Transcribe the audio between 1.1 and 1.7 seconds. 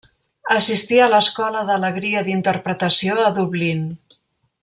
l'Escola